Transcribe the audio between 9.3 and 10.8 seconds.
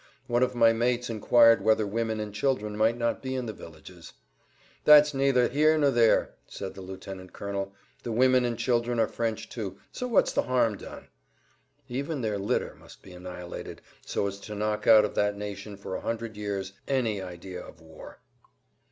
too, so what's the harm